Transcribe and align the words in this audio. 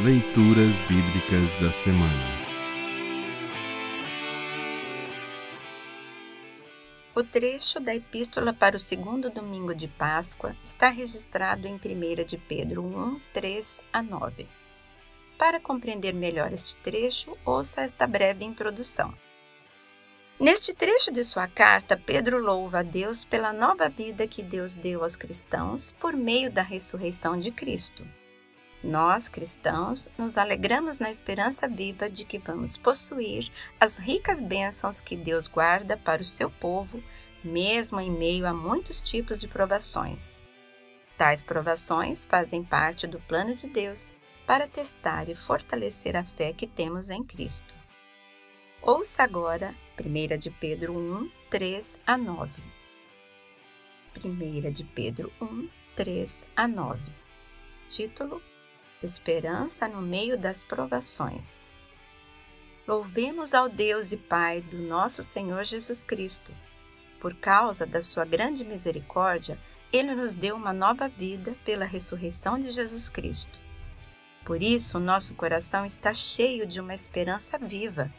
Leituras 0.00 0.82
Bíblicas 0.82 1.56
da 1.58 1.70
Semana 1.70 2.10
O 7.14 7.22
trecho 7.22 7.78
da 7.78 7.94
Epístola 7.94 8.52
para 8.52 8.74
o 8.74 8.80
segundo 8.80 9.30
domingo 9.30 9.72
de 9.72 9.86
Páscoa 9.86 10.56
está 10.64 10.88
registrado 10.88 11.68
em 11.68 11.74
1 11.74 12.24
de 12.24 12.36
Pedro 12.36 12.82
1, 12.82 13.20
3 13.32 13.82
a 13.92 14.02
9. 14.02 14.48
Para 15.38 15.60
compreender 15.60 16.12
melhor 16.12 16.52
este 16.52 16.76
trecho, 16.78 17.38
ouça 17.44 17.82
esta 17.82 18.04
breve 18.04 18.44
introdução. 18.44 19.14
Neste 20.40 20.74
trecho 20.74 21.12
de 21.12 21.22
sua 21.22 21.46
carta, 21.46 21.96
Pedro 21.96 22.38
louva 22.38 22.80
a 22.80 22.82
Deus 22.82 23.22
pela 23.22 23.52
nova 23.52 23.88
vida 23.88 24.26
que 24.26 24.42
Deus 24.42 24.74
deu 24.74 25.04
aos 25.04 25.14
cristãos 25.14 25.92
por 25.92 26.14
meio 26.14 26.50
da 26.50 26.62
ressurreição 26.62 27.38
de 27.38 27.52
Cristo. 27.52 28.04
Nós, 28.84 29.30
cristãos, 29.30 30.10
nos 30.18 30.36
alegramos 30.36 30.98
na 30.98 31.10
esperança 31.10 31.66
viva 31.66 32.10
de 32.10 32.22
que 32.22 32.38
vamos 32.38 32.76
possuir 32.76 33.50
as 33.80 33.96
ricas 33.96 34.40
bênçãos 34.40 35.00
que 35.00 35.16
Deus 35.16 35.48
guarda 35.48 35.96
para 35.96 36.20
o 36.20 36.24
seu 36.24 36.50
povo, 36.50 37.02
mesmo 37.42 37.98
em 37.98 38.10
meio 38.10 38.46
a 38.46 38.52
muitos 38.52 39.00
tipos 39.00 39.40
de 39.40 39.48
provações. 39.48 40.42
Tais 41.16 41.42
provações 41.42 42.26
fazem 42.26 42.62
parte 42.62 43.06
do 43.06 43.18
plano 43.20 43.54
de 43.54 43.70
Deus 43.70 44.12
para 44.46 44.68
testar 44.68 45.30
e 45.30 45.34
fortalecer 45.34 46.14
a 46.14 46.22
fé 46.22 46.52
que 46.52 46.66
temos 46.66 47.08
em 47.08 47.24
Cristo. 47.24 47.74
Ouça 48.82 49.22
agora 49.22 49.74
1 49.98 50.36
de 50.36 50.50
Pedro 50.50 50.92
1, 50.92 51.30
3 51.48 52.00
a 52.06 52.18
9. 52.18 52.52
1 54.22 54.70
de 54.70 54.84
Pedro 54.84 55.32
1, 55.40 55.70
3 55.96 56.46
a 56.54 56.68
9. 56.68 57.00
Título 57.88 58.42
esperança 59.04 59.86
no 59.86 60.00
meio 60.00 60.38
das 60.38 60.62
provações. 60.62 61.68
Louvemos 62.86 63.54
ao 63.54 63.68
Deus 63.68 64.12
e 64.12 64.16
Pai 64.16 64.60
do 64.60 64.78
nosso 64.78 65.22
Senhor 65.22 65.64
Jesus 65.64 66.02
Cristo. 66.02 66.52
Por 67.20 67.34
causa 67.34 67.86
da 67.86 68.02
sua 68.02 68.24
grande 68.24 68.64
misericórdia, 68.64 69.58
ele 69.92 70.14
nos 70.14 70.34
deu 70.36 70.56
uma 70.56 70.72
nova 70.72 71.08
vida 71.08 71.56
pela 71.64 71.84
ressurreição 71.84 72.58
de 72.58 72.70
Jesus 72.70 73.08
Cristo. 73.08 73.60
Por 74.44 74.62
isso, 74.62 74.98
nosso 74.98 75.34
coração 75.34 75.86
está 75.86 76.12
cheio 76.12 76.66
de 76.66 76.80
uma 76.80 76.94
esperança 76.94 77.56
viva. 77.56 78.12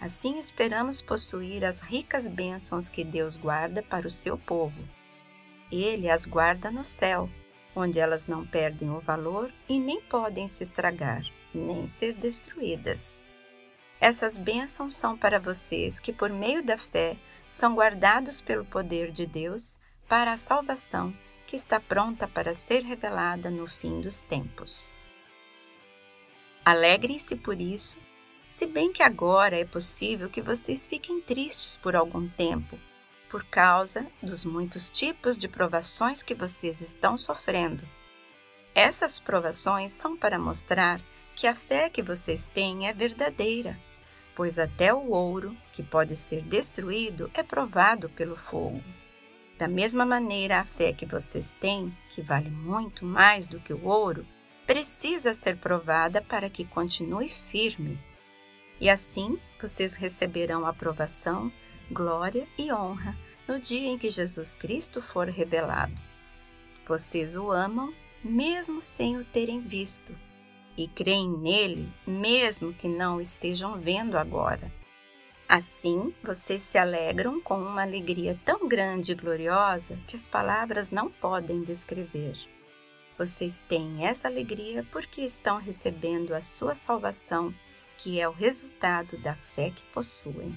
Assim 0.00 0.38
esperamos 0.38 1.02
possuir 1.02 1.64
as 1.64 1.80
ricas 1.80 2.28
bênçãos 2.28 2.88
que 2.88 3.02
Deus 3.02 3.36
guarda 3.36 3.82
para 3.82 4.06
o 4.06 4.10
seu 4.10 4.38
povo. 4.38 4.82
Ele 5.70 6.08
as 6.08 6.24
guarda 6.26 6.70
no 6.70 6.84
céu, 6.84 7.28
onde 7.80 7.98
elas 7.98 8.26
não 8.26 8.46
perdem 8.46 8.90
o 8.90 9.00
valor 9.00 9.52
e 9.68 9.78
nem 9.80 10.00
podem 10.00 10.46
se 10.46 10.62
estragar, 10.62 11.22
nem 11.54 11.88
ser 11.88 12.14
destruídas. 12.14 13.22
Essas 14.00 14.36
bênçãos 14.36 14.96
são 14.96 15.16
para 15.16 15.38
vocês 15.38 15.98
que, 15.98 16.12
por 16.12 16.30
meio 16.30 16.62
da 16.62 16.78
fé, 16.78 17.16
são 17.50 17.74
guardados 17.74 18.40
pelo 18.40 18.64
poder 18.64 19.10
de 19.10 19.26
Deus 19.26 19.78
para 20.08 20.32
a 20.32 20.38
salvação 20.38 21.14
que 21.46 21.56
está 21.56 21.80
pronta 21.80 22.28
para 22.28 22.54
ser 22.54 22.82
revelada 22.82 23.50
no 23.50 23.66
fim 23.66 24.00
dos 24.00 24.22
tempos. 24.22 24.94
Alegrem-se 26.64 27.34
por 27.34 27.60
isso, 27.60 27.98
se 28.46 28.66
bem 28.66 28.92
que 28.92 29.02
agora 29.02 29.58
é 29.58 29.64
possível 29.64 30.30
que 30.30 30.40
vocês 30.40 30.86
fiquem 30.86 31.20
tristes 31.20 31.76
por 31.76 31.96
algum 31.96 32.28
tempo 32.28 32.78
por 33.30 33.44
causa 33.44 34.06
dos 34.20 34.44
muitos 34.44 34.90
tipos 34.90 35.38
de 35.38 35.48
provações 35.48 36.20
que 36.20 36.34
vocês 36.34 36.80
estão 36.80 37.16
sofrendo. 37.16 37.88
Essas 38.74 39.20
provações 39.20 39.92
são 39.92 40.16
para 40.16 40.38
mostrar 40.38 41.00
que 41.36 41.46
a 41.46 41.54
fé 41.54 41.88
que 41.88 42.02
vocês 42.02 42.48
têm 42.48 42.88
é 42.88 42.92
verdadeira, 42.92 43.78
pois 44.34 44.58
até 44.58 44.92
o 44.92 45.10
ouro, 45.10 45.56
que 45.72 45.82
pode 45.82 46.16
ser 46.16 46.42
destruído, 46.42 47.30
é 47.32 47.42
provado 47.42 48.10
pelo 48.10 48.34
fogo. 48.34 48.82
Da 49.56 49.68
mesma 49.68 50.04
maneira, 50.04 50.60
a 50.60 50.64
fé 50.64 50.92
que 50.92 51.06
vocês 51.06 51.54
têm, 51.60 51.96
que 52.10 52.20
vale 52.20 52.50
muito 52.50 53.04
mais 53.04 53.46
do 53.46 53.60
que 53.60 53.72
o 53.72 53.86
ouro, 53.86 54.26
precisa 54.66 55.34
ser 55.34 55.56
provada 55.58 56.20
para 56.20 56.50
que 56.50 56.64
continue 56.64 57.28
firme. 57.28 57.98
E 58.80 58.88
assim 58.88 59.38
vocês 59.60 59.94
receberão 59.94 60.66
aprovação 60.66 61.52
glória 61.90 62.46
e 62.56 62.72
honra 62.72 63.16
no 63.48 63.58
dia 63.58 63.88
em 63.88 63.98
que 63.98 64.10
Jesus 64.10 64.54
Cristo 64.54 65.02
for 65.02 65.28
revelado. 65.28 65.94
Vocês 66.86 67.36
o 67.36 67.50
amam 67.50 67.92
mesmo 68.22 68.80
sem 68.80 69.16
o 69.16 69.24
terem 69.24 69.60
visto 69.60 70.14
e 70.76 70.86
creem 70.86 71.28
nele 71.28 71.92
mesmo 72.06 72.72
que 72.72 72.88
não 72.88 73.20
estejam 73.20 73.78
vendo 73.78 74.16
agora. 74.16 74.72
Assim, 75.48 76.14
vocês 76.22 76.62
se 76.62 76.78
alegram 76.78 77.40
com 77.40 77.60
uma 77.60 77.82
alegria 77.82 78.38
tão 78.44 78.68
grande 78.68 79.10
e 79.10 79.14
gloriosa 79.16 79.98
que 80.06 80.14
as 80.14 80.26
palavras 80.26 80.90
não 80.90 81.10
podem 81.10 81.62
descrever. 81.62 82.36
Vocês 83.18 83.60
têm 83.68 84.06
essa 84.06 84.28
alegria 84.28 84.86
porque 84.92 85.22
estão 85.22 85.58
recebendo 85.58 86.34
a 86.34 86.40
sua 86.40 86.76
salvação, 86.76 87.52
que 87.98 88.20
é 88.20 88.28
o 88.28 88.32
resultado 88.32 89.18
da 89.18 89.34
fé 89.34 89.70
que 89.70 89.84
possuem. 89.86 90.56